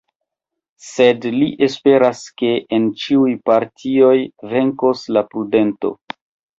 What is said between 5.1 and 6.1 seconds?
la prudento.